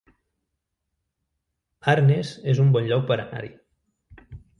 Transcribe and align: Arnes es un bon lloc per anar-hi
Arnes 1.93 2.31
es 2.53 2.61
un 2.65 2.71
bon 2.79 2.87
lloc 2.93 3.05
per 3.13 3.19
anar-hi 3.19 3.53